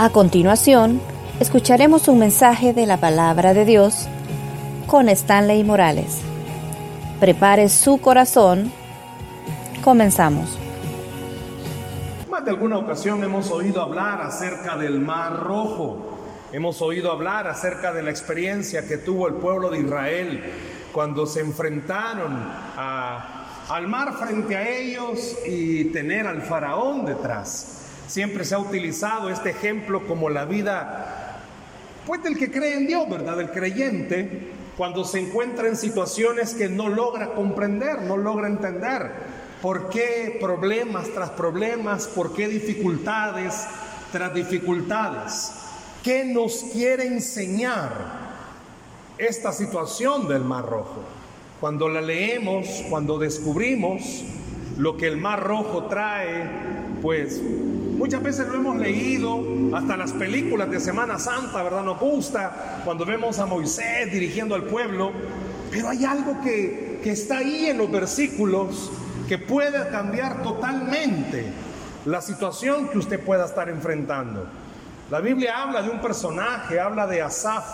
[0.00, 1.00] A continuación,
[1.40, 4.06] escucharemos un mensaje de la palabra de Dios
[4.86, 6.20] con Stanley Morales.
[7.18, 8.70] Prepare su corazón.
[9.82, 10.56] Comenzamos.
[12.30, 16.20] Más de alguna ocasión hemos oído hablar acerca del Mar Rojo.
[16.52, 20.44] Hemos oído hablar acerca de la experiencia que tuvo el pueblo de Israel
[20.92, 22.38] cuando se enfrentaron
[22.76, 27.78] al mar frente a ellos y tener al faraón detrás.
[28.08, 31.42] Siempre se ha utilizado este ejemplo como la vida,
[32.06, 33.36] pues del que cree en Dios, ¿verdad?
[33.36, 39.12] Del creyente, cuando se encuentra en situaciones que no logra comprender, no logra entender.
[39.60, 42.06] ¿Por qué problemas tras problemas?
[42.06, 43.66] ¿Por qué dificultades
[44.10, 45.52] tras dificultades?
[46.02, 47.90] ¿Qué nos quiere enseñar
[49.18, 51.02] esta situación del Mar Rojo?
[51.60, 54.24] Cuando la leemos, cuando descubrimos
[54.78, 56.48] lo que el Mar Rojo trae,
[57.02, 57.42] pues
[57.98, 59.44] Muchas veces lo hemos leído,
[59.74, 61.82] hasta las películas de Semana Santa, ¿verdad?
[61.82, 65.10] Nos gusta cuando vemos a Moisés dirigiendo al pueblo,
[65.72, 68.92] pero hay algo que, que está ahí en los versículos
[69.26, 71.46] que puede cambiar totalmente
[72.04, 74.46] la situación que usted pueda estar enfrentando.
[75.10, 77.64] La Biblia habla de un personaje, habla de Asaf.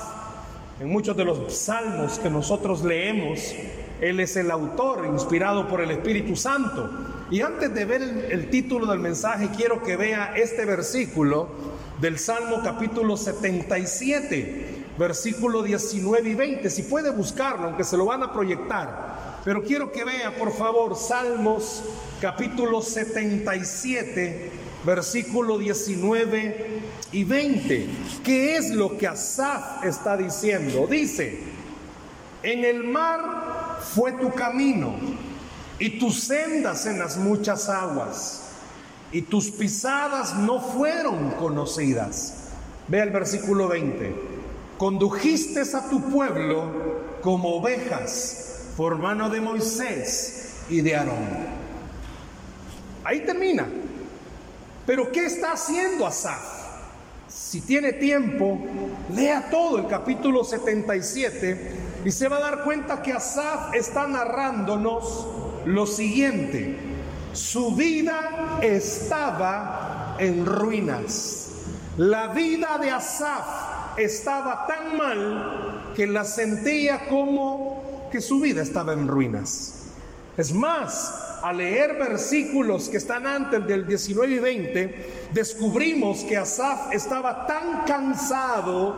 [0.81, 3.55] En muchos de los salmos que nosotros leemos,
[4.01, 6.91] él es el autor inspirado por el Espíritu Santo.
[7.35, 11.49] Y antes de ver el, título del mensaje, quiero que vea este versículo
[12.01, 16.71] del Salmo capítulo 77, versículo 19 y 20.
[16.71, 19.41] Si puede buscarlo, aunque se lo van a proyectar.
[19.45, 21.83] Pero quiero que vea, por favor, Salmos
[22.21, 24.53] capítulo 77,
[24.87, 27.89] versículo 19 y 20.
[28.23, 30.87] ¿Qué es lo que Asaf está diciendo?
[30.87, 31.41] Dice,
[32.45, 34.95] en el mar fue tu camino
[35.79, 38.43] y tus sendas en las muchas aguas,
[39.13, 42.35] y tus pisadas no fueron conocidas.
[42.89, 44.15] Ve el versículo 20.
[44.77, 51.29] Condujiste a tu pueblo como ovejas por mano de Moisés y de Aarón.
[53.05, 53.69] Ahí termina.
[54.87, 56.43] Pero ¿qué está haciendo Asaf?
[57.29, 58.59] Si tiene tiempo,
[59.15, 61.73] lea todo el capítulo 77
[62.05, 65.27] y se va a dar cuenta que Asaf está narrándonos
[65.67, 66.77] lo siguiente,
[67.33, 71.53] su vida estaba en ruinas.
[71.97, 78.93] La vida de Asaf estaba tan mal que la sentía como que su vida estaba
[78.93, 79.85] en ruinas.
[80.37, 86.93] Es más, al leer versículos que están antes del 19 y 20, descubrimos que Asaf
[86.93, 88.97] estaba tan cansado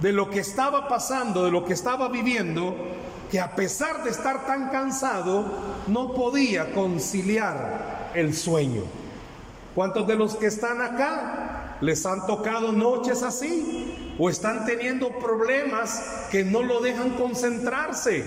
[0.00, 2.74] de lo que estaba pasando, de lo que estaba viviendo,
[3.32, 5.46] que a pesar de estar tan cansado,
[5.86, 8.82] no podía conciliar el sueño.
[9.74, 14.14] ¿Cuántos de los que están acá les han tocado noches así?
[14.18, 18.22] ¿O están teniendo problemas que no lo dejan concentrarse?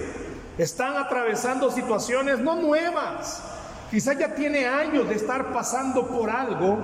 [0.58, 3.44] Están atravesando situaciones no nuevas.
[3.92, 6.80] Quizás ya tiene años de estar pasando por algo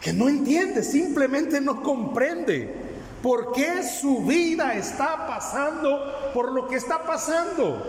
[0.00, 2.85] que no entiende, simplemente no comprende.
[3.26, 7.84] ¿Por qué su vida está pasando por lo que está pasando?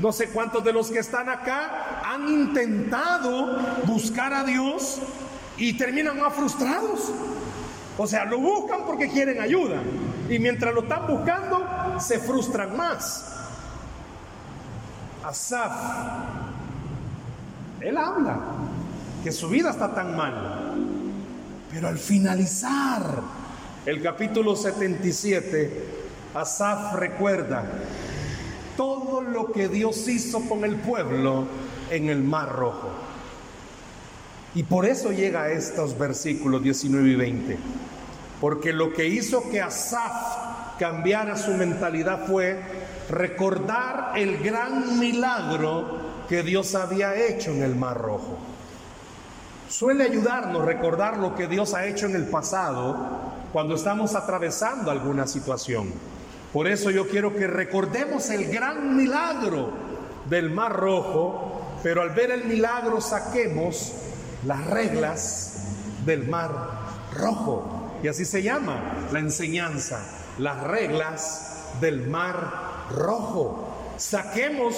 [0.00, 3.56] No sé cuántos de los que están acá han intentado
[3.86, 4.98] buscar a Dios
[5.56, 7.12] y terminan más frustrados.
[7.96, 9.80] O sea, lo buscan porque quieren ayuda.
[10.28, 11.64] Y mientras lo están buscando,
[12.00, 13.32] se frustran más.
[15.22, 15.72] Asaf,
[17.80, 18.40] él habla
[19.22, 20.74] que su vida está tan mal.
[21.70, 23.22] Pero al finalizar
[23.86, 25.70] el capítulo 77,
[26.34, 27.64] Asaf recuerda
[28.76, 31.46] todo lo que Dios hizo con el pueblo
[31.90, 32.90] en el Mar Rojo.
[34.54, 37.58] Y por eso llega a estos versículos 19 y 20.
[38.40, 42.60] Porque lo que hizo que Asaf cambiara su mentalidad fue
[43.08, 48.38] recordar el gran milagro que Dios había hecho en el Mar Rojo.
[49.68, 55.26] Suele ayudarnos recordar lo que Dios ha hecho en el pasado cuando estamos atravesando alguna
[55.26, 55.92] situación.
[56.52, 59.70] Por eso yo quiero que recordemos el gran milagro
[60.28, 63.92] del Mar Rojo, pero al ver el milagro saquemos
[64.44, 65.64] las reglas
[66.04, 66.50] del Mar
[67.16, 67.98] Rojo.
[68.02, 70.00] Y así se llama la enseñanza,
[70.38, 73.68] las reglas del Mar Rojo.
[73.96, 74.74] Saquemos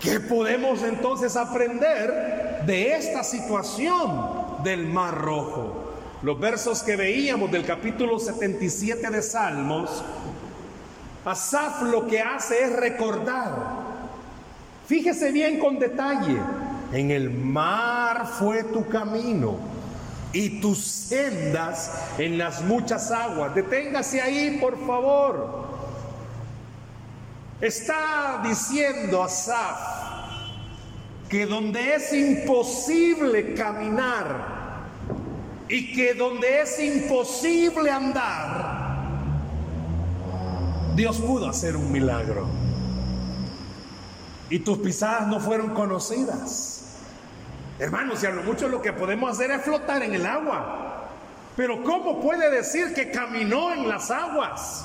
[0.00, 5.77] qué podemos entonces aprender de esta situación del Mar Rojo.
[6.22, 10.02] Los versos que veíamos del capítulo 77 de Salmos,
[11.24, 13.52] Asaf lo que hace es recordar.
[14.86, 16.38] Fíjese bien con detalle,
[16.92, 19.58] en el mar fue tu camino,
[20.32, 23.54] y tus sendas en las muchas aguas.
[23.54, 25.68] Deténgase ahí, por favor.
[27.60, 29.78] Está diciendo Asaf
[31.28, 34.57] que donde es imposible caminar
[35.68, 38.88] y que donde es imposible andar,
[40.94, 42.48] Dios pudo hacer un milagro.
[44.50, 46.96] Y tus pisadas no fueron conocidas.
[47.78, 51.08] Hermanos, y a lo mucho lo que podemos hacer es flotar en el agua.
[51.56, 54.84] Pero ¿cómo puede decir que caminó en las aguas?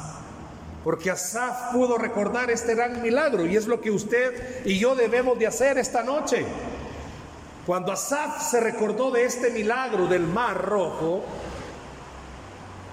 [0.84, 5.40] Porque Asaf pudo recordar este gran milagro y es lo que usted y yo debemos
[5.40, 6.46] de hacer esta noche.
[7.66, 11.24] Cuando Asaf se recordó de este milagro del mar rojo,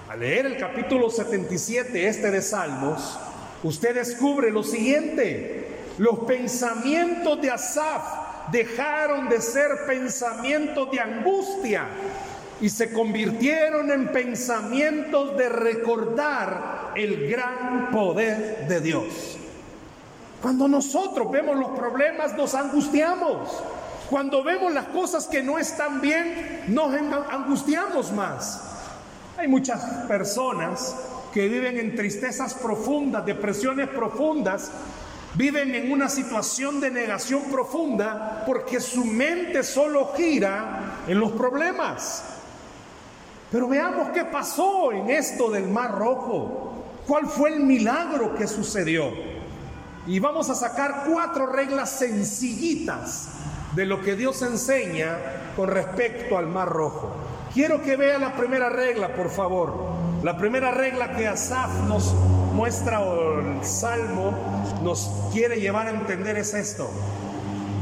[0.09, 3.19] al leer el capítulo 77 este de Salmos,
[3.63, 11.87] usted descubre lo siguiente, los pensamientos de Asaf dejaron de ser pensamientos de angustia
[12.61, 19.37] y se convirtieron en pensamientos de recordar el gran poder de Dios.
[20.41, 23.49] Cuando nosotros vemos los problemas nos angustiamos.
[24.11, 26.93] Cuando vemos las cosas que no están bien nos
[27.29, 28.61] angustiamos más.
[29.37, 30.93] Hay muchas personas
[31.33, 34.69] que viven en tristezas profundas, depresiones profundas,
[35.33, 42.23] Viven en una situación de negación profunda porque su mente solo gira en los problemas.
[43.49, 46.83] Pero veamos qué pasó en esto del Mar Rojo.
[47.07, 49.09] ¿Cuál fue el milagro que sucedió?
[50.05, 53.29] Y vamos a sacar cuatro reglas sencillitas
[53.75, 55.17] de lo que Dios enseña
[55.55, 57.15] con respecto al Mar Rojo.
[57.53, 59.91] Quiero que vea la primera regla, por favor.
[60.23, 62.13] La primera regla que Asaf nos
[62.53, 66.89] muestra o el Salmo nos quiere llevar a entender es esto.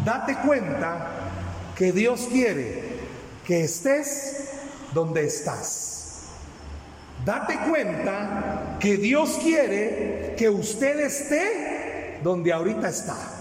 [0.05, 1.07] Date cuenta
[1.75, 2.99] que Dios quiere
[3.45, 4.49] que estés
[4.93, 6.23] donde estás.
[7.25, 13.38] Date cuenta que Dios quiere que usted esté donde ahorita está.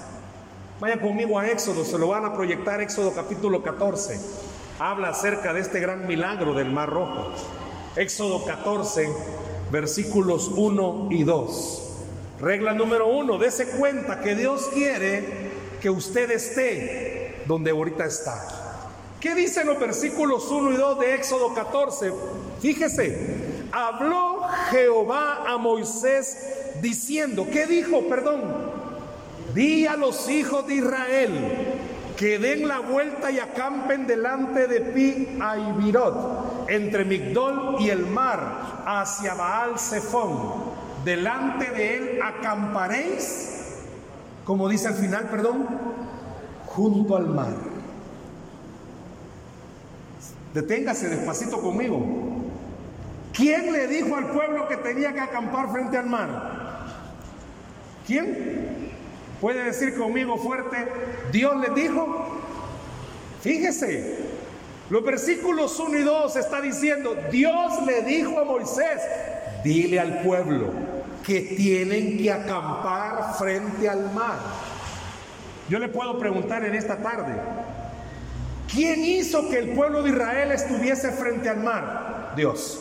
[0.80, 4.20] Vaya conmigo a Éxodo, se lo van a proyectar Éxodo capítulo 14.
[4.78, 7.32] Habla acerca de este gran milagro del Mar Rojo.
[7.96, 9.08] Éxodo 14,
[9.72, 11.82] versículos 1 y 2.
[12.40, 18.40] Regla número 1, dése cuenta que Dios quiere que usted esté donde ahorita está.
[19.18, 22.12] ¿Qué dicen los versículos 1 y 2 de Éxodo 14?
[22.60, 28.02] Fíjese, habló Jehová a Moisés diciendo, ¿qué dijo?
[28.08, 28.77] Perdón,
[29.58, 31.30] di a los hijos de Israel
[32.16, 38.82] que den la vuelta y acampen delante de Pi Aibirot, entre Migdol y el mar,
[38.86, 40.78] hacia Baal Zephón.
[41.04, 43.82] Delante de él acamparéis,
[44.44, 45.66] como dice al final, perdón,
[46.66, 47.54] junto al mar.
[50.54, 52.00] Deténgase despacito conmigo.
[53.32, 56.58] ¿Quién le dijo al pueblo que tenía que acampar frente al mar?
[58.06, 58.67] ¿Quién?
[59.40, 60.76] Puede decir conmigo fuerte,
[61.30, 62.26] Dios les dijo,
[63.40, 64.16] fíjese,
[64.90, 69.00] los versículos 1 y 2 está diciendo, Dios le dijo a Moisés,
[69.62, 70.72] dile al pueblo
[71.24, 74.38] que tienen que acampar frente al mar.
[75.68, 77.34] Yo le puedo preguntar en esta tarde,
[78.72, 82.32] ¿quién hizo que el pueblo de Israel estuviese frente al mar?
[82.34, 82.80] Dios.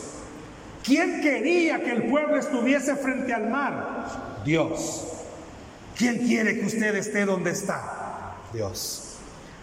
[0.82, 4.06] ¿Quién quería que el pueblo estuviese frente al mar?
[4.44, 5.17] Dios.
[5.98, 8.36] ¿Quién quiere que usted esté donde está?
[8.52, 9.16] Dios.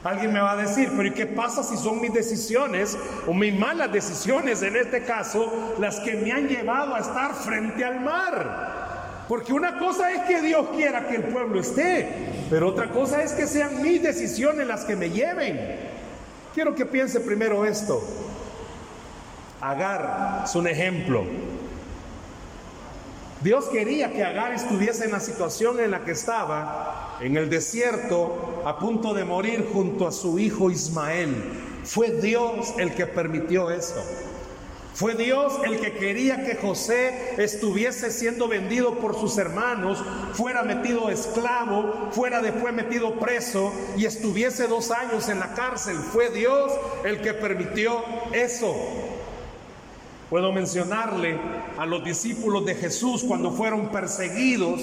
[0.03, 3.57] Alguien me va a decir, pero ¿y qué pasa si son mis decisiones o mis
[3.57, 9.23] malas decisiones, en este caso, las que me han llevado a estar frente al mar?
[9.29, 12.07] Porque una cosa es que Dios quiera que el pueblo esté,
[12.49, 15.59] pero otra cosa es que sean mis decisiones las que me lleven.
[16.53, 18.03] Quiero que piense primero esto.
[19.61, 21.23] Agar es un ejemplo.
[23.45, 28.63] Dios quería que Agar estuviese en la situación en la que estaba, en el desierto,
[28.65, 31.29] a punto de morir junto a su hijo Ismael.
[31.83, 34.03] Fue Dios el que permitió eso.
[34.95, 41.11] Fue Dios el que quería que José estuviese siendo vendido por sus hermanos, fuera metido
[41.11, 45.97] esclavo, fuera después metido preso y estuviese dos años en la cárcel.
[45.97, 46.71] Fue Dios
[47.03, 48.73] el que permitió eso.
[50.29, 51.37] Puedo mencionarle
[51.77, 54.81] a los discípulos de Jesús cuando fueron perseguidos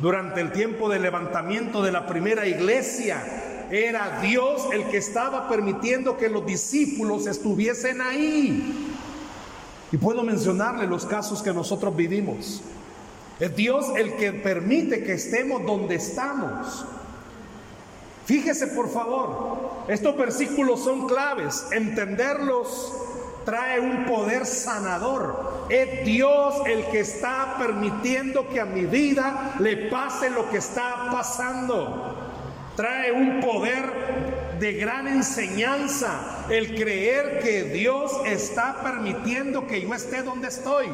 [0.00, 3.66] durante el tiempo del levantamiento de la primera iglesia.
[3.70, 8.92] Era Dios el que estaba permitiendo que los discípulos estuviesen ahí.
[9.90, 12.60] Y puedo mencionarle los casos que nosotros vivimos.
[13.40, 16.84] Es Dios el que permite que estemos donde estamos.
[18.26, 23.03] Fíjese por favor, estos versículos son claves, entenderlos
[23.44, 25.66] trae un poder sanador.
[25.68, 31.08] Es Dios el que está permitiendo que a mi vida le pase lo que está
[31.10, 32.14] pasando.
[32.76, 40.22] Trae un poder de gran enseñanza el creer que Dios está permitiendo que yo esté
[40.22, 40.86] donde estoy.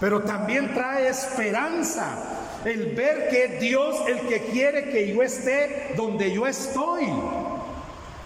[0.00, 6.32] Pero también trae esperanza el ver que Dios el que quiere que yo esté donde
[6.32, 7.06] yo estoy.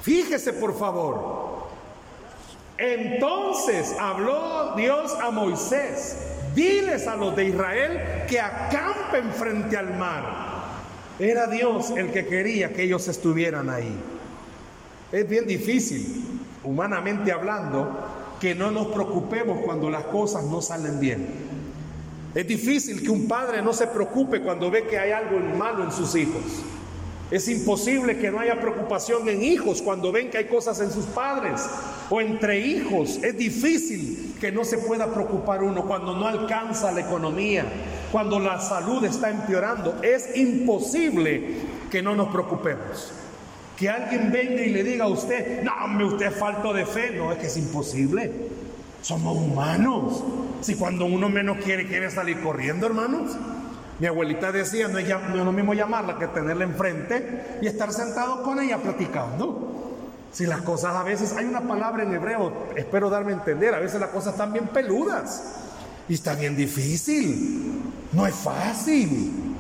[0.03, 1.50] Fíjese por favor.
[2.81, 6.17] Entonces habló Dios a Moisés,
[6.55, 10.25] diles a los de Israel que acampen frente al mar.
[11.19, 13.95] Era Dios el que quería que ellos estuvieran ahí.
[15.13, 17.99] Es bien difícil, humanamente hablando,
[18.41, 21.29] que no nos preocupemos cuando las cosas no salen bien.
[22.35, 25.93] Es difícil que un padre no se preocupe cuando ve que hay algo malo en
[25.93, 26.43] sus hijos.
[27.31, 31.05] Es imposible que no haya preocupación en hijos cuando ven que hay cosas en sus
[31.07, 31.65] padres
[32.09, 33.21] o entre hijos.
[33.23, 37.65] Es difícil que no se pueda preocupar uno cuando no alcanza la economía,
[38.11, 40.03] cuando la salud está empeorando.
[40.03, 41.55] Es imposible
[41.89, 43.13] que no nos preocupemos.
[43.77, 47.13] Que alguien venga y le diga a usted, no, usted es falto de fe.
[47.17, 48.33] No, es que es imposible.
[49.03, 50.25] Somos humanos.
[50.63, 53.37] Si cuando uno menos quiere, quiere salir corriendo, hermanos.
[54.01, 58.59] Mi abuelita decía, no es, lo mismo llamarla que tenerla enfrente y estar sentado con
[58.59, 59.99] ella platicando.
[60.33, 63.79] Si las cosas a veces, hay una palabra en hebreo, espero darme a entender, a
[63.79, 65.55] veces las cosas están bien peludas
[66.09, 69.55] y está bien difícil, no es fácil.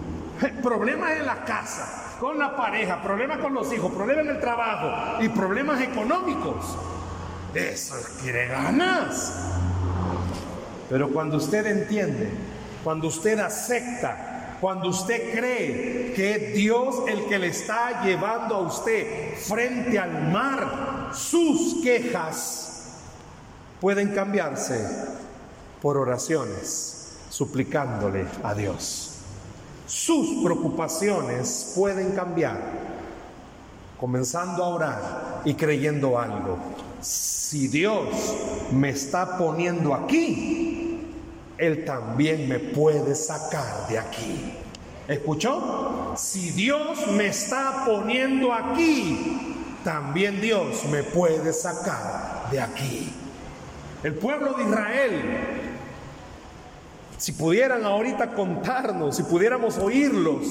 [0.63, 5.23] Problemas en la casa, con la pareja, problemas con los hijos, problemas en el trabajo
[5.23, 6.79] y problemas económicos.
[7.53, 9.35] Eso quiere ganas.
[10.89, 12.31] Pero cuando usted entiende,
[12.83, 14.30] cuando usted acepta
[14.61, 20.31] cuando usted cree que es Dios el que le está llevando a usted frente al
[20.31, 22.71] mar, sus quejas
[23.81, 24.87] pueden cambiarse
[25.81, 29.13] por oraciones, suplicándole a Dios.
[29.87, 32.61] Sus preocupaciones pueden cambiar,
[33.99, 36.59] comenzando a orar y creyendo algo.
[37.01, 38.07] Si Dios
[38.73, 40.70] me está poniendo aquí,
[41.61, 44.55] él también me puede sacar de aquí.
[45.07, 46.15] ¿Escuchó?
[46.17, 53.13] Si Dios me está poniendo aquí, también Dios me puede sacar de aquí.
[54.03, 55.23] El pueblo de Israel,
[57.19, 60.47] si pudieran ahorita contarnos, si pudiéramos oírlos,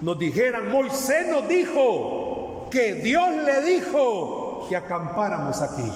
[0.00, 5.90] nos dijeran, Moisés nos dijo que Dios le dijo que acampáramos aquí.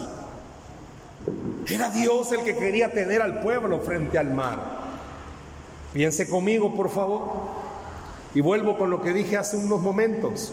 [1.68, 4.58] Era Dios el que quería tener al pueblo frente al mar.
[5.92, 7.62] Piense conmigo, por favor.
[8.34, 10.52] Y vuelvo con lo que dije hace unos momentos.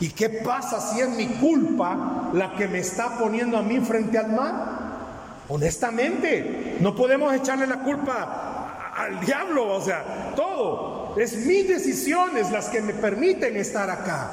[0.00, 4.16] ¿Y qué pasa si es mi culpa la que me está poniendo a mí frente
[4.16, 4.78] al mar?
[5.48, 11.14] Honestamente, no podemos echarle la culpa al diablo, o sea, todo.
[11.16, 14.30] Es mis decisiones las que me permiten estar acá.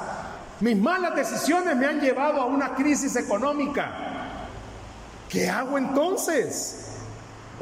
[0.60, 4.15] Mis malas decisiones me han llevado a una crisis económica.
[5.30, 6.86] ¿Qué hago entonces?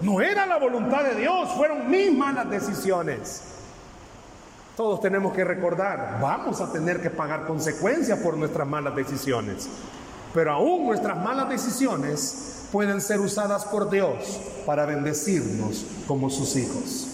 [0.01, 3.41] No era la voluntad de Dios, fueron mis malas decisiones.
[4.75, 9.67] Todos tenemos que recordar, vamos a tener que pagar consecuencias por nuestras malas decisiones.
[10.33, 17.07] Pero aún nuestras malas decisiones pueden ser usadas por Dios para bendecirnos como sus hijos.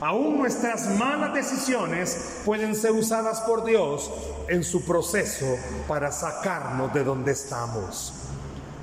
[0.00, 4.10] Aún nuestras malas decisiones pueden ser usadas por Dios
[4.48, 5.46] en su proceso
[5.86, 8.25] para sacarnos de donde estamos.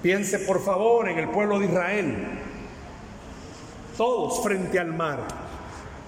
[0.04, 2.28] Piense por favor en el pueblo de Israel,
[3.96, 5.20] todos frente al mar.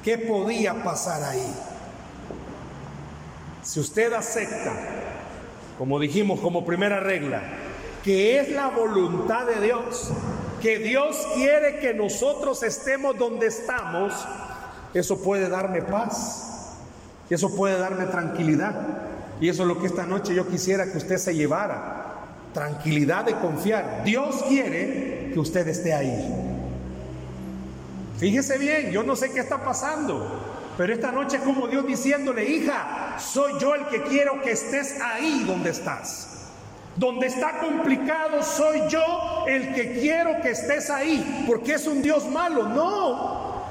[0.04, 1.56] ¿Qué podía pasar ahí?
[3.64, 4.74] Si usted acepta,
[5.78, 7.42] como dijimos como primera regla,
[8.04, 10.12] que es la voluntad de Dios,
[10.62, 14.14] que Dios quiere que nosotros estemos donde estamos,
[14.94, 16.76] eso puede darme paz,
[17.30, 18.76] eso puede darme tranquilidad.
[19.40, 22.15] Y eso es lo que esta noche yo quisiera que usted se llevara
[22.56, 24.04] tranquilidad de confiar.
[24.06, 26.34] Dios quiere que usted esté ahí.
[28.18, 30.26] Fíjese bien, yo no sé qué está pasando,
[30.78, 34.96] pero esta noche es como Dios diciéndole, hija, soy yo el que quiero que estés
[35.02, 36.32] ahí donde estás.
[36.96, 42.26] Donde está complicado, soy yo el que quiero que estés ahí, porque es un Dios
[42.30, 42.70] malo.
[42.70, 43.66] No,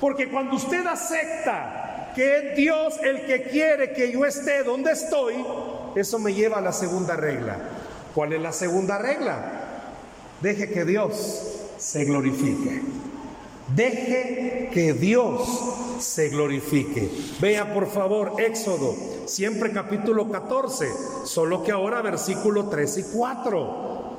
[0.00, 5.36] porque cuando usted acepta que es Dios el que quiere que yo esté donde estoy,
[5.94, 7.77] eso me lleva a la segunda regla.
[8.18, 9.36] ¿Cuál es la segunda regla?
[10.40, 12.82] Deje que Dios se glorifique.
[13.76, 15.48] Deje que Dios
[16.00, 17.08] se glorifique.
[17.40, 18.96] Vea por favor Éxodo,
[19.26, 20.88] siempre capítulo 14,
[21.26, 24.18] solo que ahora versículo 3 y 4.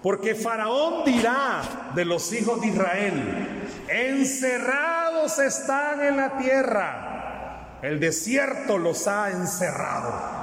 [0.00, 8.78] Porque Faraón dirá de los hijos de Israel, encerrados están en la tierra, el desierto
[8.78, 10.39] los ha encerrado.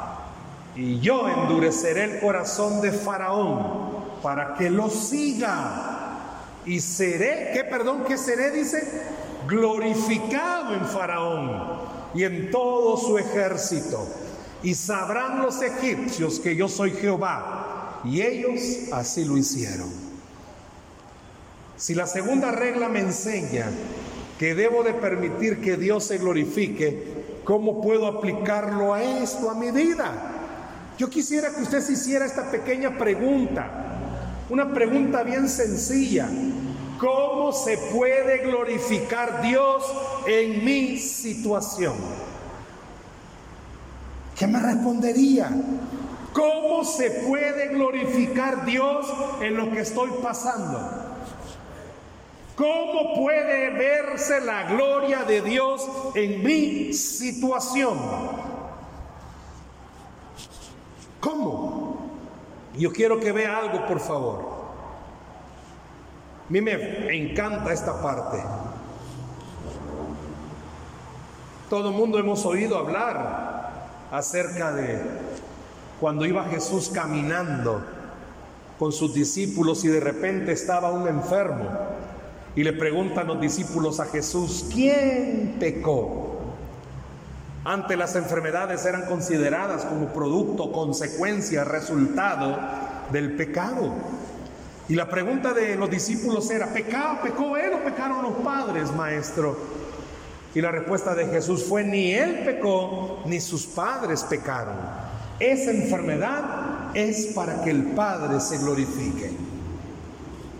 [0.77, 6.35] Y yo endureceré el corazón de Faraón para que lo siga.
[6.67, 8.03] Y seré, ¿qué perdón?
[8.07, 8.51] ¿Qué seré?
[8.51, 8.87] Dice,
[9.47, 11.79] glorificado en Faraón
[12.13, 14.07] y en todo su ejército.
[14.61, 18.59] Y sabrán los egipcios que yo soy Jehová y ellos
[18.91, 19.89] así lo hicieron.
[21.75, 23.65] Si la segunda regla me enseña
[24.37, 29.71] que debo de permitir que Dios se glorifique, ¿cómo puedo aplicarlo a esto, a mi
[29.71, 30.36] vida?
[30.97, 33.69] Yo quisiera que usted se hiciera esta pequeña pregunta,
[34.49, 36.27] una pregunta bien sencilla.
[36.99, 39.83] ¿Cómo se puede glorificar Dios
[40.25, 41.93] en mi situación?
[44.35, 45.51] ¿Qué me respondería?
[46.33, 49.05] ¿Cómo se puede glorificar Dios
[49.41, 50.79] en lo que estoy pasando?
[52.55, 57.99] ¿Cómo puede verse la gloria de Dios en mi situación?
[61.27, 61.97] ¿Cómo?
[62.77, 64.39] Yo quiero que vea algo, por favor.
[66.47, 66.71] A mí me
[67.17, 68.41] encanta esta parte.
[71.69, 75.01] Todo el mundo hemos oído hablar acerca de
[75.99, 77.83] cuando iba Jesús caminando
[78.79, 81.67] con sus discípulos y de repente estaba un enfermo
[82.55, 86.26] y le preguntan los discípulos a Jesús, ¿quién pecó?
[87.67, 92.57] Antes las enfermedades eran consideradas como producto, consecuencia, resultado
[93.11, 93.93] del pecado.
[94.87, 99.57] Y la pregunta de los discípulos era, ¿pecado, pecó él o pecaron los padres, maestro?
[100.55, 104.75] Y la respuesta de Jesús fue, ni él pecó, ni sus padres pecaron
[105.39, 109.31] esa enfermedad es para que el Padre se glorifique.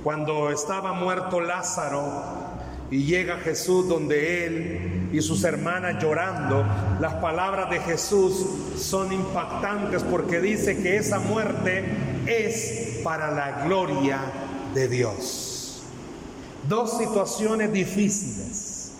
[0.04, 2.47] Cuando estaba muerto Lázaro
[2.90, 6.66] y llega Jesús donde él y sus hermanas llorando,
[7.00, 8.46] las palabras de Jesús
[8.78, 11.84] son impactantes porque dice que esa muerte
[12.26, 14.20] es para la gloria
[14.74, 15.84] de Dios.
[16.68, 18.92] Dos situaciones difíciles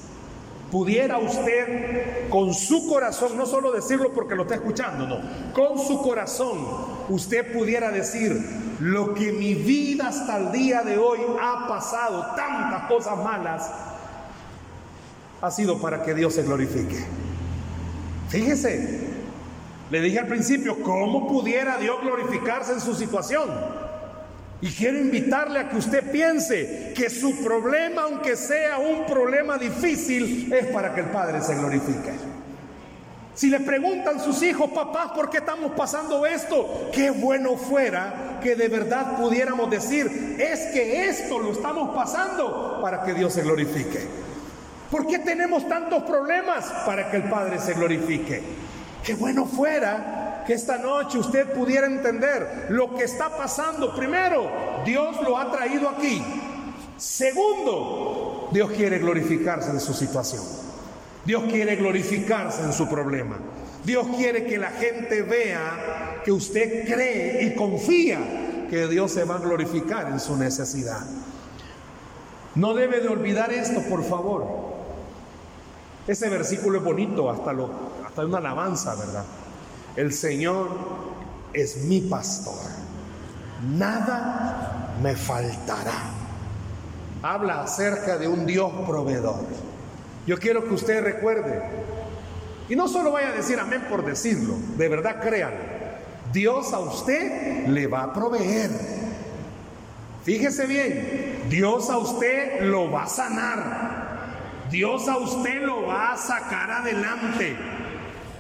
[0.72, 5.22] pudiera usted con su corazón, no solo decirlo porque lo está escuchando, no,
[5.54, 8.40] con su corazón usted pudiera decir,
[8.80, 13.72] lo que mi vida hasta el día de hoy ha pasado, tantas cosas malas,
[15.42, 17.06] ha sido para que Dios se glorifique.
[18.30, 19.08] Fíjese,
[19.90, 23.50] le dije al principio, ¿cómo pudiera Dios glorificarse en su situación?
[24.60, 30.52] Y quiero invitarle a que usted piense que su problema, aunque sea un problema difícil,
[30.52, 32.37] es para que el Padre se glorifique.
[33.38, 36.90] Si le preguntan sus hijos, papás, ¿por qué estamos pasando esto?
[36.92, 43.04] Qué bueno fuera que de verdad pudiéramos decir, es que esto lo estamos pasando para
[43.04, 44.08] que Dios se glorifique.
[44.90, 46.66] ¿Por qué tenemos tantos problemas?
[46.84, 48.42] Para que el Padre se glorifique.
[49.04, 53.96] Qué bueno fuera que esta noche usted pudiera entender lo que está pasando.
[53.96, 54.50] Primero,
[54.84, 56.24] Dios lo ha traído aquí.
[56.98, 60.67] Segundo, Dios quiere glorificarse en su situación.
[61.28, 63.38] Dios quiere glorificarse en su problema.
[63.84, 69.36] Dios quiere que la gente vea que usted cree y confía que Dios se va
[69.36, 71.06] a glorificar en su necesidad.
[72.56, 74.48] No debe de olvidar esto, por favor.
[76.08, 77.72] Ese versículo es bonito, hasta, lo,
[78.06, 79.26] hasta una alabanza, ¿verdad?
[79.98, 80.70] El Señor
[81.52, 82.72] es mi pastor.
[83.76, 86.04] Nada me faltará.
[87.22, 89.68] Habla acerca de un Dios proveedor.
[90.28, 91.60] Yo quiero que usted recuerde,
[92.70, 95.64] y no solo vaya a decir amén por decirlo, de verdad créanlo,
[96.32, 98.70] Dios a usted le va a proveer.
[100.24, 104.08] Fíjese bien, Dios a usted lo va a sanar.
[104.70, 107.56] Dios a usted lo va a sacar adelante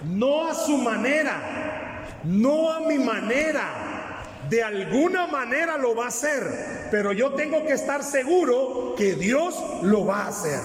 [0.06, 4.23] no a su manera, no a mi manera.
[4.50, 9.56] De alguna manera lo va a hacer, pero yo tengo que estar seguro que Dios
[9.84, 10.62] lo va a hacer.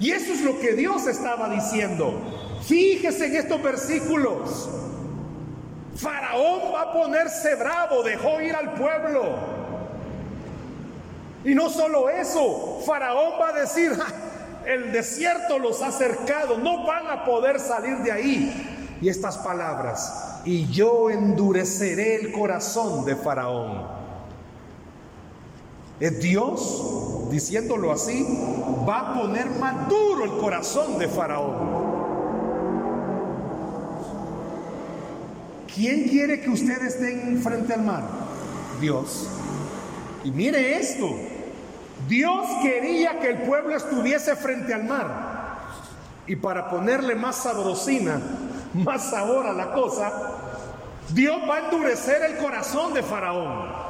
[0.00, 2.14] Y eso es lo que Dios estaba diciendo.
[2.62, 4.68] Fíjese en estos versículos.
[5.96, 9.58] Faraón va a ponerse bravo, dejó ir al pueblo.
[11.44, 13.92] Y no solo eso, Faraón va a decir,
[14.66, 18.96] el desierto los ha cercado, no van a poder salir de ahí.
[19.00, 23.97] Y estas palabras, y yo endureceré el corazón de Faraón.
[26.00, 28.24] Es Dios, diciéndolo así,
[28.88, 31.88] va a poner más duro el corazón de Faraón.
[35.74, 38.02] ¿Quién quiere que ustedes estén frente al mar?
[38.80, 39.28] Dios.
[40.24, 41.08] Y mire esto,
[42.08, 45.28] Dios quería que el pueblo estuviese frente al mar.
[46.26, 48.20] Y para ponerle más sabrosina,
[48.74, 50.12] más sabor a la cosa,
[51.10, 53.87] Dios va a endurecer el corazón de Faraón.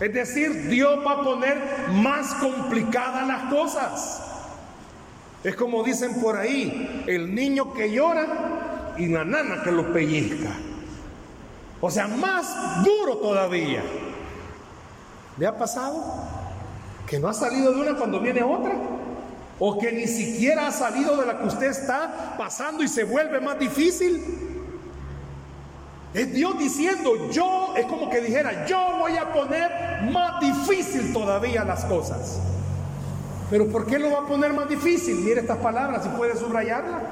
[0.00, 1.56] Es decir, Dios va a poner
[1.92, 4.22] más complicadas las cosas.
[5.44, 10.50] Es como dicen por ahí, el niño que llora y la nana que lo pellizca.
[11.80, 13.82] O sea, más duro todavía.
[15.36, 16.02] ¿Le ha pasado?
[17.06, 18.74] Que no ha salido de una cuando viene otra.
[19.58, 23.40] O que ni siquiera ha salido de la que usted está pasando y se vuelve
[23.40, 24.43] más difícil.
[26.14, 29.68] Es Dios diciendo, yo, es como que dijera, yo voy a poner
[30.12, 32.38] más difícil todavía las cosas.
[33.50, 35.16] Pero ¿por qué lo va a poner más difícil?
[35.16, 37.02] Mire estas palabras, si puede subrayarla.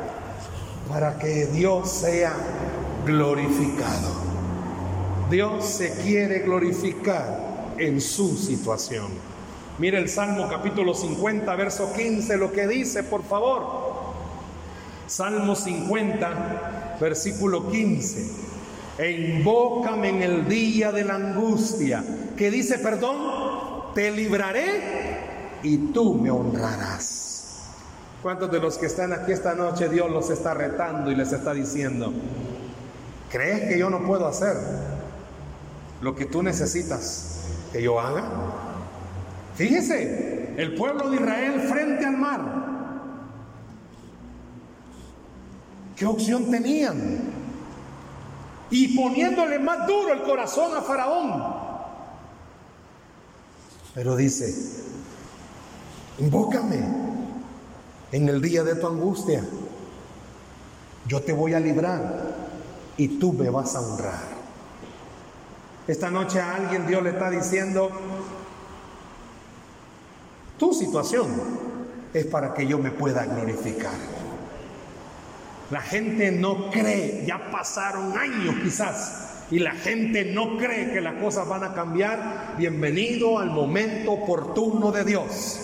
[0.89, 2.33] Para que Dios sea
[3.05, 4.23] glorificado.
[5.29, 9.09] Dios se quiere glorificar en su situación.
[9.79, 14.03] Mire el Salmo capítulo 50, verso 15, lo que dice, por favor.
[15.09, 18.52] Salmo 50, versículo 15
[18.99, 22.05] e invócame en el día de la angustia,
[22.37, 27.23] que dice, perdón, te libraré y tú me honrarás.
[28.23, 31.53] ¿Cuántos de los que están aquí esta noche Dios los está retando y les está
[31.53, 32.13] diciendo,
[33.31, 34.57] ¿crees que yo no puedo hacer
[36.01, 37.41] lo que tú necesitas
[37.73, 38.25] que yo haga?
[39.57, 42.41] Fíjese, el pueblo de Israel frente al mar.
[45.97, 47.32] ¿Qué opción tenían?
[48.73, 51.45] Y poniéndole más duro el corazón a Faraón.
[53.95, 54.83] Pero dice,
[56.19, 56.83] invócame
[58.11, 59.45] en el día de tu angustia.
[61.07, 62.35] Yo te voy a librar
[62.97, 64.33] y tú me vas a honrar.
[65.87, 67.91] Esta noche a alguien Dios le está diciendo,
[70.57, 71.29] tu situación
[72.15, 74.22] es para que yo me pueda glorificar.
[75.73, 81.15] La gente no cree, ya pasaron años quizás, y la gente no cree que las
[81.15, 82.57] cosas van a cambiar.
[82.59, 85.61] Bienvenido al momento oportuno de Dios,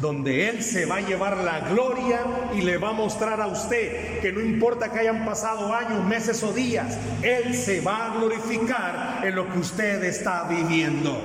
[0.00, 2.20] donde Él se va a llevar la gloria
[2.54, 6.44] y le va a mostrar a usted que no importa que hayan pasado años, meses
[6.44, 11.20] o días, Él se va a glorificar en lo que usted está viviendo.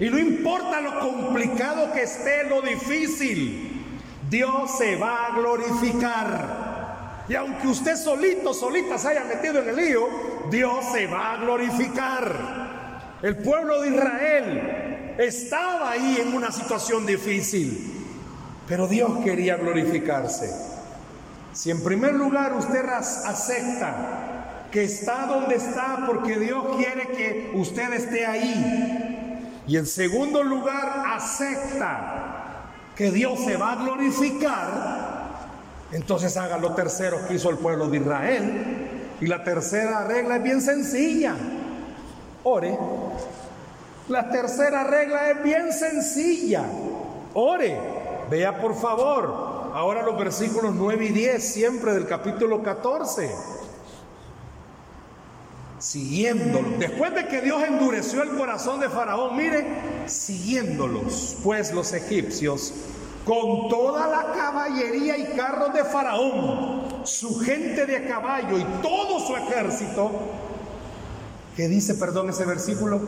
[0.00, 3.84] Y no importa lo complicado que esté, lo difícil,
[4.28, 6.71] Dios se va a glorificar.
[7.28, 10.08] Y aunque usted solito, solita se haya metido en el lío,
[10.50, 13.18] Dios se va a glorificar.
[13.22, 18.06] El pueblo de Israel estaba ahí en una situación difícil,
[18.66, 20.52] pero Dios quería glorificarse.
[21.52, 27.92] Si en primer lugar usted acepta que está donde está porque Dios quiere que usted
[27.92, 35.11] esté ahí, y en segundo lugar acepta que Dios se va a glorificar,
[35.92, 38.80] entonces haga lo tercero que hizo el pueblo de Israel.
[39.20, 41.34] Y la tercera regla es bien sencilla.
[42.44, 42.76] Ore.
[44.08, 46.64] La tercera regla es bien sencilla.
[47.34, 47.78] Ore.
[48.30, 49.70] Vea por favor.
[49.74, 53.30] Ahora los versículos 9 y 10, siempre del capítulo 14.
[55.78, 56.78] Siguiéndolo.
[56.78, 59.66] Después de que Dios endureció el corazón de Faraón, mire,
[60.06, 62.72] siguiéndolos, pues los egipcios
[63.24, 69.36] con toda la caballería y carros de Faraón, su gente de caballo y todo su
[69.36, 70.10] ejército,
[71.56, 73.00] ¿qué dice, perdón, ese versículo?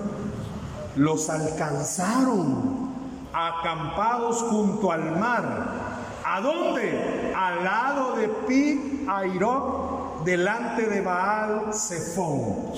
[0.97, 2.95] Los alcanzaron
[3.33, 5.95] acampados junto al mar.
[6.25, 7.33] ¿A dónde?
[7.37, 12.73] Al lado de Pi Airok, delante de Baal Zephon.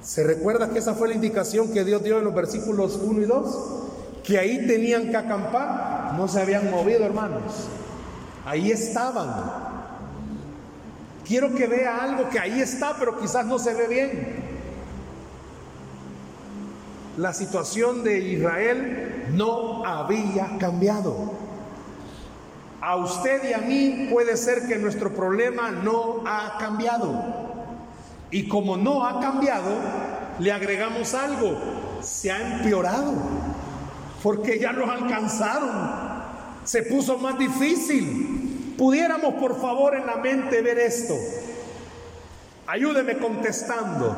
[0.00, 3.24] ¿Se recuerda que esa fue la indicación que Dios dio en los versículos 1 y
[3.26, 3.58] 2?
[4.24, 7.68] Que ahí tenían que acampar no se habían movido, hermanos.
[8.44, 9.30] Ahí estaban.
[11.26, 14.50] Quiero que vea algo que ahí está, pero quizás no se ve bien.
[17.16, 21.32] La situación de Israel no había cambiado.
[22.80, 27.22] A usted y a mí puede ser que nuestro problema no ha cambiado.
[28.30, 29.70] Y como no ha cambiado,
[30.38, 31.58] le agregamos algo.
[32.00, 33.12] Se ha empeorado
[34.22, 35.99] porque ya nos alcanzaron.
[36.70, 38.76] Se puso más difícil.
[38.78, 41.16] Pudiéramos por favor en la mente ver esto.
[42.68, 44.16] Ayúdeme contestando.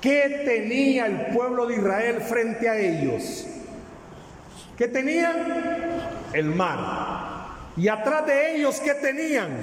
[0.00, 3.46] ¿Qué tenía el pueblo de Israel frente a ellos?
[4.76, 5.36] ¿Qué tenían?
[6.32, 7.46] El mar.
[7.76, 9.56] Y atrás de ellos, ¿qué tenían?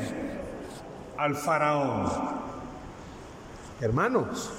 [1.17, 2.10] Al faraón.
[3.82, 4.53] Hermanos,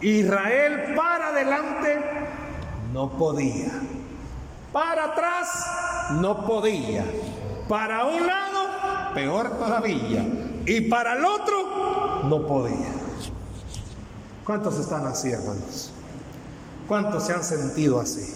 [0.00, 1.98] Israel para adelante
[2.92, 3.72] no podía.
[4.72, 5.66] Para atrás,
[6.12, 7.04] no podía.
[7.68, 10.26] Para un lado, peor todavía.
[10.66, 12.92] Y para el otro, no podía.
[14.44, 15.92] ¿Cuántos están así, hermanos?
[16.88, 18.34] ¿Cuántos se han sentido así?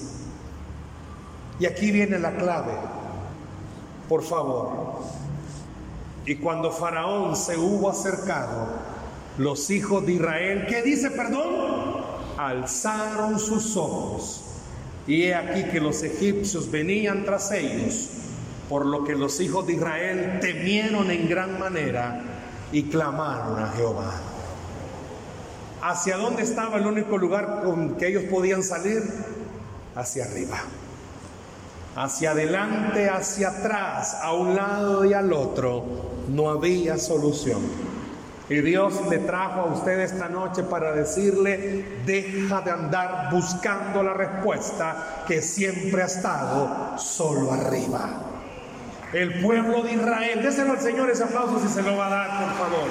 [1.59, 2.75] Y aquí viene la clave.
[4.09, 5.01] Por favor.
[6.27, 8.67] Y cuando Faraón se hubo acercado,
[9.39, 12.05] los hijos de Israel, ¿qué dice, perdón?
[12.37, 14.43] Alzaron sus ojos.
[15.07, 18.09] Y he aquí que los egipcios venían tras ellos,
[18.69, 22.23] por lo que los hijos de Israel temieron en gran manera
[22.73, 24.13] y clamaron a Jehová.
[25.83, 29.03] ¿Hacia dónde estaba el único lugar con que ellos podían salir?
[29.95, 30.59] Hacia arriba.
[31.95, 35.85] Hacia adelante, hacia atrás, a un lado y al otro,
[36.29, 37.61] no había solución.
[38.49, 44.15] Y Dios le trajo a usted esta noche para decirle, deja de andar buscando la
[44.15, 48.23] respuesta que siempre ha estado solo arriba.
[49.13, 52.47] El pueblo de Israel, déselo al Señor ese aplauso si se lo va a dar,
[52.47, 52.89] por favor.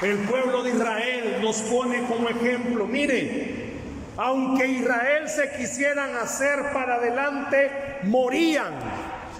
[0.00, 3.74] El pueblo de Israel nos pone como ejemplo, mire,
[4.16, 7.70] aunque Israel se quisieran hacer para adelante,
[8.04, 8.72] morían.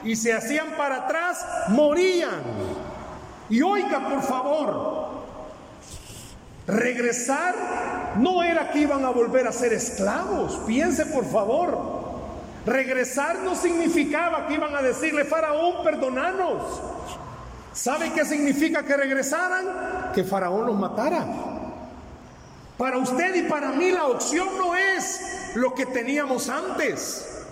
[0.05, 2.43] Y se hacían para atrás, morían.
[3.51, 5.09] Y oiga, por favor,
[6.67, 7.55] regresar
[8.17, 10.61] no era que iban a volver a ser esclavos.
[10.67, 11.99] Piense, por favor.
[12.67, 16.83] Regresar no significaba que iban a decirle, Faraón, perdonanos.
[17.73, 20.13] ¿Sabe qué significa que regresaran?
[20.15, 21.25] Que Faraón los matara.
[22.77, 27.47] Para usted y para mí la opción no es lo que teníamos antes.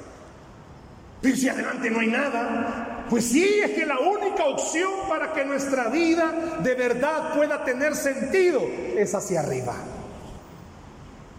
[1.23, 5.89] Si adelante no hay nada, pues sí, es que la única opción para que nuestra
[5.89, 8.61] vida de verdad pueda tener sentido
[8.97, 9.75] es hacia arriba.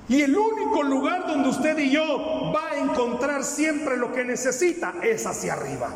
[0.09, 4.95] Y el único lugar donde usted y yo va a encontrar siempre lo que necesita
[5.03, 5.93] es hacia arriba.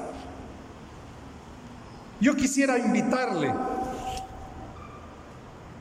[2.20, 3.54] Yo quisiera invitarle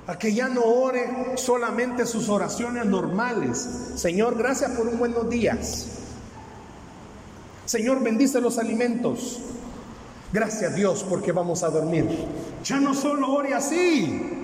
[0.06, 3.68] a que ya no ore solamente sus oraciones normales.
[3.96, 5.88] Señor, gracias por un buenos días.
[7.66, 9.40] Señor, bendice los alimentos.
[10.32, 12.06] Gracias Dios porque vamos a dormir.
[12.64, 14.36] Ya no solo ore así.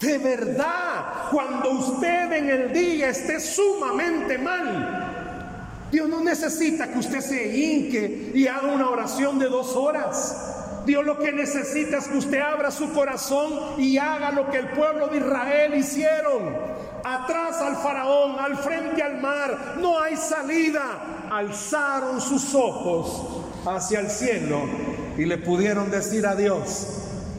[0.00, 7.20] De verdad, cuando usted en el día esté sumamente mal, Dios no necesita que usted
[7.20, 10.82] se hinque y haga una oración de dos horas.
[10.84, 14.68] Dios lo que necesita es que usted abra su corazón y haga lo que el
[14.70, 16.54] pueblo de Israel hicieron.
[17.02, 21.28] Atrás al faraón, al frente al mar, no hay salida.
[21.30, 24.85] Alzaron sus ojos hacia el cielo
[25.16, 26.86] y le pudieron decir a Dios,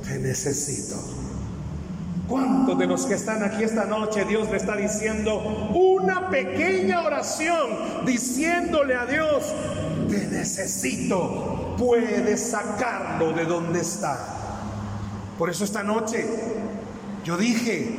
[0.03, 0.95] te necesito.
[2.27, 5.39] ¿Cuántos de los que están aquí esta noche Dios le está diciendo
[5.73, 9.53] una pequeña oración diciéndole a Dios,
[10.09, 14.17] te necesito, puedes sacarlo de donde está?
[15.37, 16.25] Por eso esta noche
[17.23, 17.95] yo dije,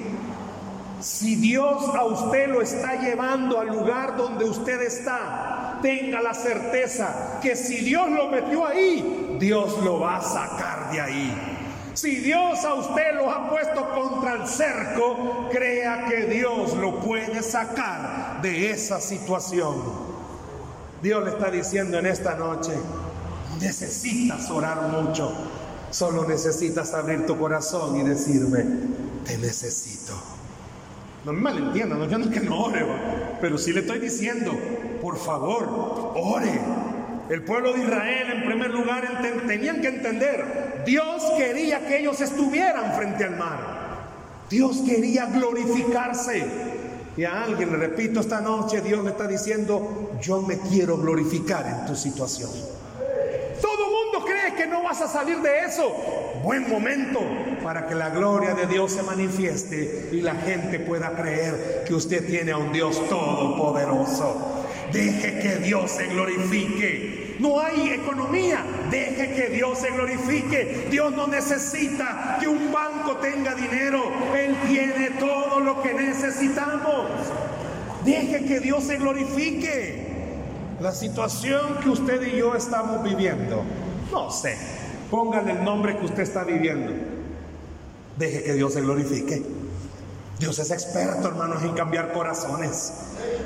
[1.00, 7.38] si Dios a usted lo está llevando al lugar donde usted está, tenga la certeza
[7.40, 11.58] que si Dios lo metió ahí, Dios lo va a sacar de ahí.
[11.94, 17.42] Si Dios a usted lo ha puesto contra el cerco, crea que Dios lo puede
[17.42, 19.74] sacar de esa situación.
[21.02, 22.72] Dios le está diciendo en esta noche,
[23.60, 25.32] necesitas orar mucho,
[25.90, 28.64] solo necesitas abrir tu corazón y decirme,
[29.24, 30.12] te necesito.
[31.24, 32.86] No me malentiendan, no, yo que no ore,
[33.40, 34.52] pero sí le estoy diciendo,
[35.02, 36.60] por favor, ore.
[37.30, 39.06] El pueblo de Israel, en primer lugar,
[39.46, 43.78] tenían que entender, Dios quería que ellos estuvieran frente al mar.
[44.48, 46.46] Dios quería glorificarse.
[47.18, 51.66] Y a alguien, le repito esta noche, Dios le está diciendo, yo me quiero glorificar
[51.66, 52.50] en tu situación.
[53.60, 55.94] Todo mundo cree que no vas a salir de eso.
[56.42, 57.20] Buen momento
[57.62, 62.26] para que la gloria de Dios se manifieste y la gente pueda creer que usted
[62.26, 64.57] tiene a un Dios todopoderoso.
[64.92, 67.36] Deje que Dios se glorifique.
[67.38, 68.64] No hay economía.
[68.90, 70.88] Deje que Dios se glorifique.
[70.90, 74.02] Dios no necesita que un banco tenga dinero.
[74.36, 77.06] Él tiene todo lo que necesitamos.
[78.04, 80.06] Deje que Dios se glorifique.
[80.80, 83.64] La situación que usted y yo estamos viviendo,
[84.12, 84.56] no sé,
[85.10, 86.92] póngale el nombre que usted está viviendo.
[88.16, 89.42] Deje que Dios se glorifique.
[90.38, 92.92] Dios es experto, hermanos, en cambiar corazones.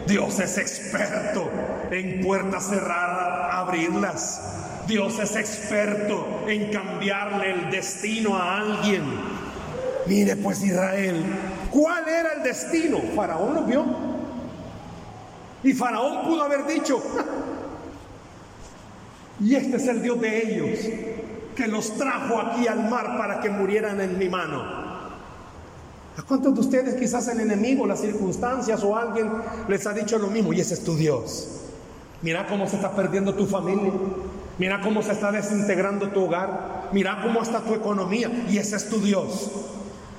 [0.07, 1.51] Dios es experto
[1.91, 4.41] en puertas cerradas, abrirlas.
[4.87, 9.03] Dios es experto en cambiarle el destino a alguien.
[10.07, 11.23] Mire pues Israel,
[11.71, 12.99] ¿cuál era el destino?
[13.15, 13.85] Faraón lo vio.
[15.63, 17.01] Y Faraón pudo haber dicho,
[19.41, 20.79] y este es el Dios de ellos,
[21.55, 24.82] que los trajo aquí al mar para que murieran en mi mano.
[26.17, 29.31] ¿A cuántos de ustedes quizás el enemigo, las circunstancias o alguien
[29.69, 30.53] les ha dicho lo mismo?
[30.53, 31.49] Y ese es tu Dios.
[32.21, 33.93] Mira cómo se está perdiendo tu familia.
[34.59, 36.91] Mira cómo se está desintegrando tu hogar.
[36.93, 38.31] Mira cómo está tu economía.
[38.49, 39.51] Y ese es tu Dios.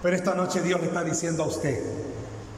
[0.01, 1.81] Pero esta noche Dios le está diciendo a usted,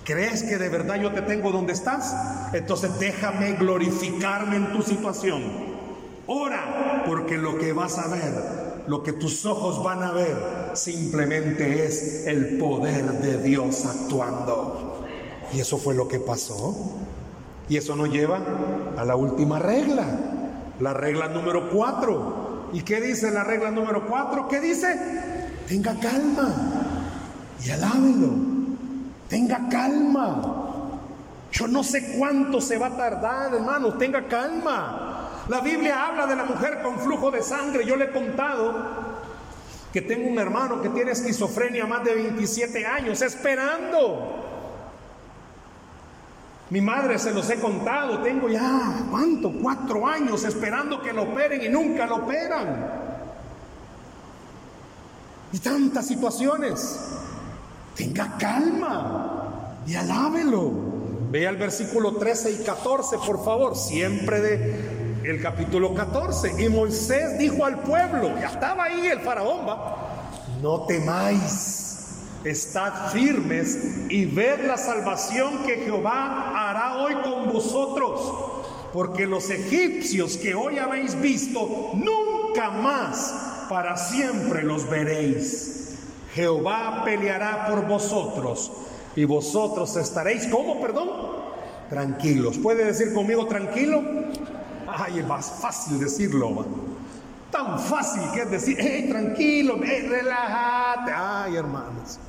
[0.04, 2.16] ¿crees que de verdad yo te tengo donde estás?
[2.54, 5.44] Entonces déjame glorificarme en tu situación.
[6.26, 8.34] Ora, porque lo que vas a ver,
[8.88, 10.36] lo que tus ojos van a ver,
[10.74, 15.06] simplemente es el poder de Dios actuando.
[15.54, 16.76] Y eso fue lo que pasó.
[17.68, 18.40] Y eso nos lleva
[18.98, 20.06] a la última regla,
[20.80, 22.70] la regla número cuatro.
[22.74, 24.48] ¿Y qué dice la regla número cuatro?
[24.48, 25.00] ¿Qué dice?
[25.68, 26.54] Tenga calma
[27.66, 28.30] y alábelo.
[29.28, 30.76] Tenga calma.
[31.52, 33.98] Yo no sé cuánto se va a tardar, hermanos.
[33.98, 35.15] Tenga calma.
[35.48, 37.86] La Biblia habla de la mujer con flujo de sangre.
[37.86, 38.74] Yo le he contado
[39.94, 44.46] que tengo un hermano que tiene esquizofrenia más de 27 años, esperando
[46.70, 49.52] mi madre se los he contado, tengo ya, ¿cuánto?
[49.62, 53.06] Cuatro años esperando que lo operen y nunca lo operan.
[55.52, 57.00] Y tantas situaciones.
[57.96, 60.72] Tenga calma y alábelo.
[61.30, 64.95] Vea el versículo 13 y 14, por favor, siempre de
[65.30, 66.64] el capítulo 14.
[66.64, 71.86] Y Moisés dijo al pueblo, ya estaba ahí el faraón, va, no temáis
[72.46, 78.22] Estad firmes y ved la salvación que Jehová hará hoy con vosotros,
[78.94, 85.96] porque los egipcios que hoy habéis visto, nunca más para siempre los veréis.
[86.36, 88.72] Jehová peleará por vosotros
[89.16, 91.10] y vosotros estaréis, ¿cómo, perdón?
[91.90, 92.60] Tranquilos.
[92.60, 94.04] ¿Puede decir conmigo tranquilo?
[94.98, 96.66] Ay, es más fácil decirlo.
[97.52, 101.12] Tan fácil que es decir, hey, tranquilo, hey, relájate.
[101.14, 102.20] Ay, hermanos.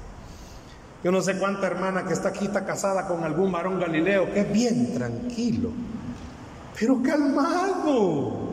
[1.05, 4.41] Yo no sé cuánta hermana que está aquí está casada con algún varón galileo que
[4.41, 5.71] es bien tranquilo,
[6.79, 8.47] pero calmado.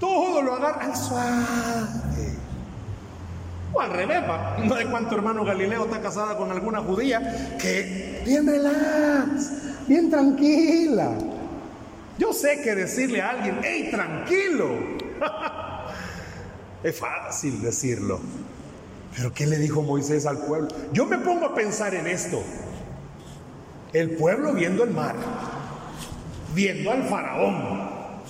[0.00, 2.38] Todo lo agarra al suave.
[3.72, 4.22] O al revés,
[4.64, 11.12] no sé cuánto hermano Galileo está casada con alguna judía que bien relax, bien tranquila.
[12.18, 14.78] Yo sé que decirle a alguien, hey, tranquilo,
[16.82, 18.20] es fácil decirlo.
[19.16, 20.68] Pero ¿qué le dijo Moisés al pueblo?
[20.92, 22.42] Yo me pongo a pensar en esto.
[23.92, 25.14] El pueblo viendo el mar,
[26.54, 27.82] viendo al faraón,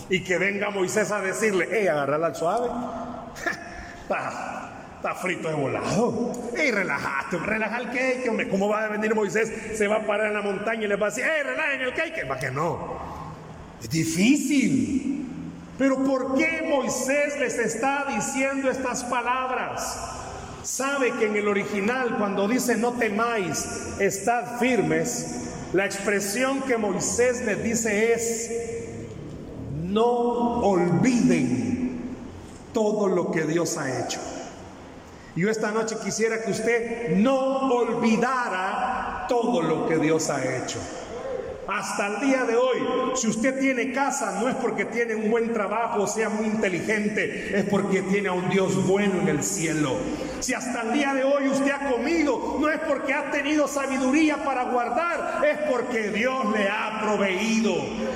[0.09, 2.69] y que venga Moisés a decirle, hey, agarrala al suave.
[4.03, 6.33] está, frito de volado.
[6.57, 8.49] Hey, relájate, relaja el cake.
[8.51, 9.77] ¿Cómo va a venir Moisés?
[9.77, 11.95] Se va a parar en la montaña y le va a decir, hey, relajen el
[11.95, 12.29] cake.
[12.29, 13.22] Va que no.
[13.83, 15.27] Es difícil.
[15.79, 20.21] Pero ¿por qué Moisés les está diciendo estas palabras?
[20.63, 23.67] sabe que en el original cuando dice no temáis,
[23.99, 28.51] estad firmes, la expresión que Moisés les dice es,
[29.85, 30.05] no
[30.61, 32.17] olviden
[32.73, 34.21] todo lo que Dios ha hecho.
[35.35, 40.79] Yo esta noche quisiera que usted no olvidara todo lo que Dios ha hecho.
[41.69, 42.79] Hasta el día de hoy,
[43.15, 47.65] si usted tiene casa, no es porque tiene un buen trabajo, sea muy inteligente, es
[47.67, 49.97] porque tiene a un Dios bueno en el cielo.
[50.41, 54.43] Si hasta el día de hoy usted ha comido, no es porque ha tenido sabiduría
[54.43, 57.75] para guardar, es porque Dios le ha proveído.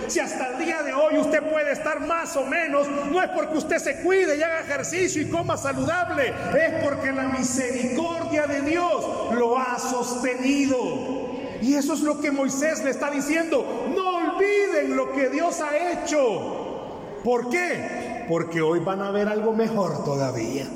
[0.08, 3.58] Si hasta el día de hoy usted puede estar más o menos, no es porque
[3.58, 9.34] usted se cuide y haga ejercicio y coma saludable, es porque la misericordia de Dios
[9.34, 11.25] lo ha sostenido.
[11.62, 13.86] Y eso es lo que Moisés le está diciendo.
[13.94, 17.20] No olviden lo que Dios ha hecho.
[17.24, 18.24] ¿Por qué?
[18.28, 20.66] Porque hoy van a ver algo mejor todavía.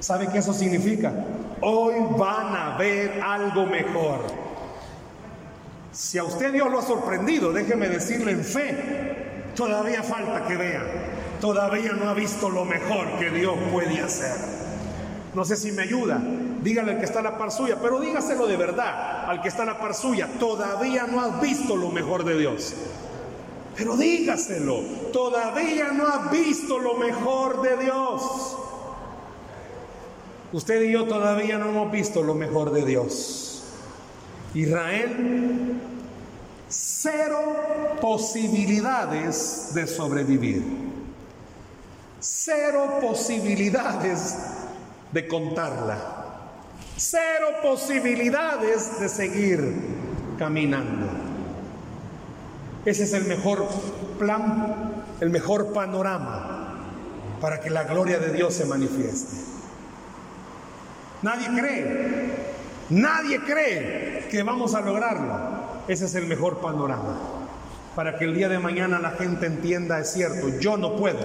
[0.00, 1.12] ¿Sabe qué eso significa?
[1.60, 4.20] Hoy van a ver algo mejor.
[5.92, 10.82] Si a usted Dios lo ha sorprendido, déjeme decirle en fe, todavía falta que vea.
[11.40, 14.36] Todavía no ha visto lo mejor que Dios puede hacer.
[15.34, 16.20] No sé si me ayuda
[16.62, 19.62] dígale al que está a la par suya, pero dígaselo de verdad al que está
[19.62, 22.74] a la par suya, todavía no has visto lo mejor de Dios.
[23.76, 24.80] Pero dígaselo,
[25.12, 28.56] todavía no has visto lo mejor de Dios.
[30.52, 33.64] Usted y yo todavía no hemos visto lo mejor de Dios.
[34.54, 35.80] Israel,
[36.68, 37.56] cero
[38.00, 40.62] posibilidades de sobrevivir.
[42.20, 44.36] Cero posibilidades
[45.10, 46.21] de contarla.
[46.96, 49.74] Cero posibilidades de seguir
[50.38, 51.08] caminando.
[52.84, 53.66] Ese es el mejor
[54.18, 56.52] plan, el mejor panorama
[57.40, 59.36] para que la gloria de Dios se manifieste.
[61.22, 62.30] Nadie cree,
[62.90, 65.38] nadie cree que vamos a lograrlo.
[65.88, 67.18] Ese es el mejor panorama.
[67.96, 71.18] Para que el día de mañana la gente entienda, es cierto, yo no puedo,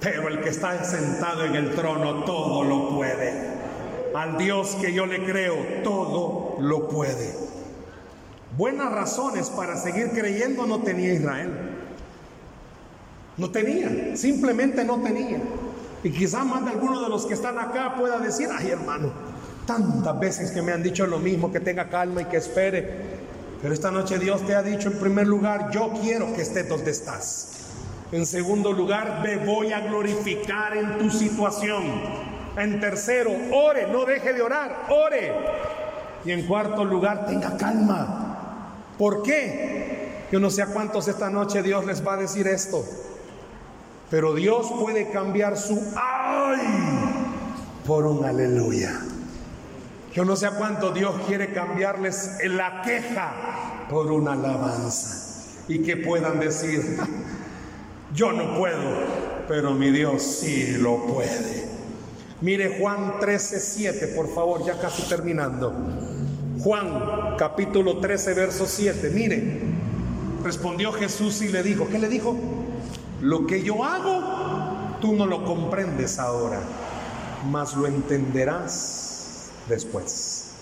[0.00, 3.57] pero el que está sentado en el trono todo lo puede.
[4.14, 5.54] Al Dios que yo le creo,
[5.84, 7.34] todo lo puede.
[8.56, 11.50] Buenas razones para seguir creyendo no tenía Israel.
[13.36, 15.40] No tenía, simplemente no tenía.
[16.02, 19.12] Y quizás más de alguno de los que están acá pueda decir, ay hermano,
[19.66, 23.18] tantas veces que me han dicho lo mismo, que tenga calma y que espere.
[23.60, 26.90] Pero esta noche Dios te ha dicho en primer lugar, yo quiero que estés donde
[26.90, 27.58] estás.
[28.10, 32.27] En segundo lugar, me voy a glorificar en tu situación.
[32.58, 35.32] En tercero, ore, no deje de orar, ore.
[36.24, 38.74] Y en cuarto lugar, tenga calma.
[38.98, 40.26] ¿Por qué?
[40.32, 42.84] Yo no sé a cuántos esta noche Dios les va a decir esto.
[44.10, 46.58] Pero Dios puede cambiar su ay
[47.86, 48.92] por un aleluya.
[50.12, 55.54] Yo no sé a cuánto Dios quiere cambiarles la queja por una alabanza.
[55.68, 56.98] Y que puedan decir,
[58.14, 61.67] yo no puedo, pero mi Dios sí lo puede.
[62.40, 65.72] Mire Juan 13, 7, por favor, ya casi terminando.
[66.62, 69.10] Juan capítulo 13, verso 7.
[69.10, 69.60] Mire,
[70.44, 72.36] respondió Jesús y le dijo, ¿qué le dijo?
[73.20, 76.60] Lo que yo hago, tú no lo comprendes ahora,
[77.50, 80.52] mas lo entenderás después.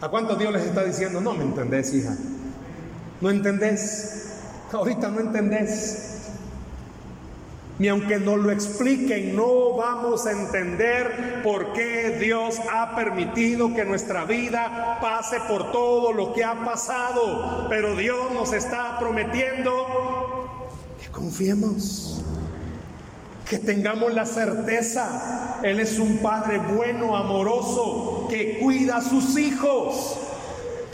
[0.00, 1.20] ¿A cuánto Dios les está diciendo?
[1.20, 2.16] No me entendés, hija.
[3.20, 4.26] No entendés.
[4.72, 6.11] Ahorita no entendés.
[7.82, 13.84] Ni aunque nos lo expliquen, no vamos a entender por qué Dios ha permitido que
[13.84, 17.66] nuestra vida pase por todo lo que ha pasado.
[17.68, 20.70] Pero Dios nos está prometiendo
[21.02, 22.22] que confiemos,
[23.50, 25.58] que tengamos la certeza.
[25.64, 30.18] Él es un Padre bueno, amoroso, que cuida a sus hijos.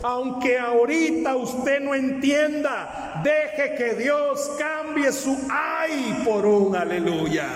[0.02, 7.48] Aunque ahorita usted no entienda, deje que Dios cambie su ay por un aleluya.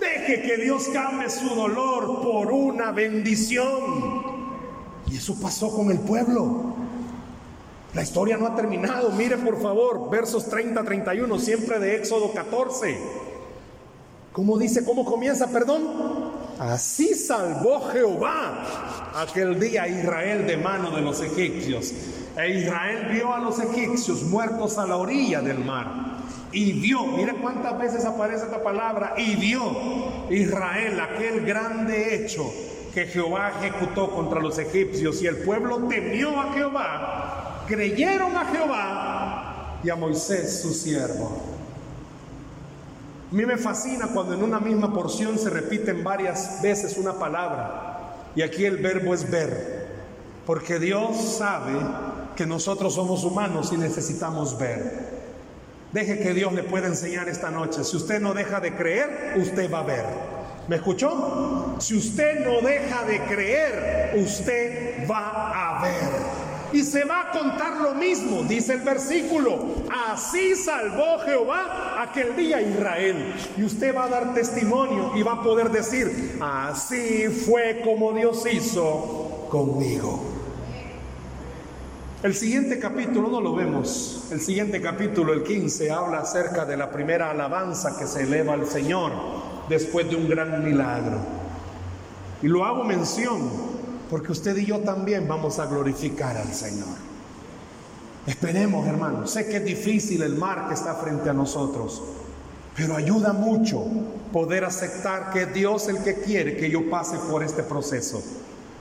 [0.00, 4.22] Deje que Dios cambie su dolor por una bendición.
[5.10, 6.74] Y eso pasó con el pueblo.
[7.92, 9.10] La historia no ha terminado.
[9.10, 12.98] Mire por favor, versos 30-31, siempre de Éxodo 14.
[14.32, 14.84] ¿Cómo dice?
[14.84, 15.48] ¿Cómo comienza?
[15.48, 16.43] Perdón.
[16.58, 21.92] Así salvó Jehová aquel día a Israel de mano de los egipcios.
[22.36, 26.14] E Israel vio a los egipcios muertos a la orilla del mar.
[26.52, 29.62] Y vio, mire cuántas veces aparece esta palabra, y vio
[30.30, 32.44] Israel aquel grande hecho
[32.92, 35.20] que Jehová ejecutó contra los egipcios.
[35.22, 41.53] Y el pueblo temió a Jehová, creyeron a Jehová y a Moisés su siervo.
[43.34, 48.14] A mí me fascina cuando en una misma porción se repiten varias veces una palabra.
[48.36, 49.88] Y aquí el verbo es ver.
[50.46, 51.72] Porque Dios sabe
[52.36, 55.08] que nosotros somos humanos y necesitamos ver.
[55.90, 57.82] Deje que Dios le pueda enseñar esta noche.
[57.82, 60.04] Si usted no deja de creer, usted va a ver.
[60.68, 61.74] ¿Me escuchó?
[61.80, 66.43] Si usted no deja de creer, usted va a ver.
[66.74, 69.64] Y se va a contar lo mismo, dice el versículo.
[70.08, 73.32] Así salvó Jehová aquel día Israel.
[73.56, 78.44] Y usted va a dar testimonio y va a poder decir, así fue como Dios
[78.52, 80.20] hizo conmigo.
[82.24, 84.26] El siguiente capítulo no lo vemos.
[84.32, 88.66] El siguiente capítulo, el 15, habla acerca de la primera alabanza que se eleva al
[88.66, 89.12] Señor
[89.68, 91.18] después de un gran milagro.
[92.42, 96.96] Y lo hago mención porque usted y yo también vamos a glorificar al Señor.
[98.26, 99.30] Esperemos, hermanos.
[99.30, 102.02] Sé que es difícil el mar que está frente a nosotros,
[102.76, 103.84] pero ayuda mucho
[104.32, 108.22] poder aceptar que es Dios el que quiere que yo pase por este proceso.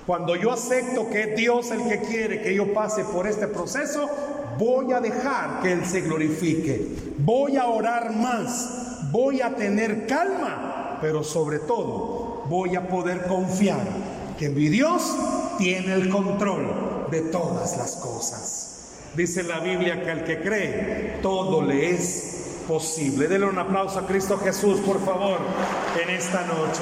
[0.06, 4.10] Cuando yo acepto que es Dios el que quiere que yo pase por este proceso,
[4.58, 7.14] voy a dejar que Él se glorifique.
[7.20, 14.03] Voy a orar más, voy a tener calma, pero sobre todo voy a poder confiar
[14.38, 15.16] que mi Dios
[15.58, 18.70] tiene el control de todas las cosas.
[19.16, 23.28] Dice la Biblia que al que cree, todo le es posible.
[23.28, 25.38] Denle un aplauso a Cristo Jesús, por favor,
[26.02, 26.82] en esta noche.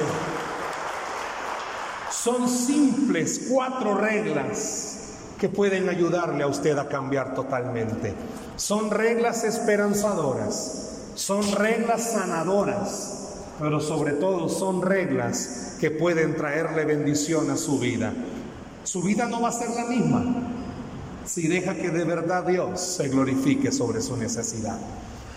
[2.09, 4.91] Son simples cuatro reglas
[5.39, 8.13] que pueden ayudarle a usted a cambiar totalmente.
[8.55, 13.20] Son reglas esperanzadoras, son reglas sanadoras,
[13.61, 18.11] pero sobre todo son reglas que pueden traerle bendición a su vida.
[18.83, 20.47] Su vida no va a ser la misma.
[21.23, 24.77] si deja que de verdad Dios se glorifique sobre su necesidad.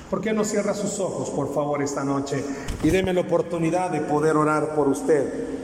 [0.09, 2.43] ¿Por qué no cierra sus ojos, por favor, esta noche
[2.83, 5.55] y deme la oportunidad de poder orar por usted?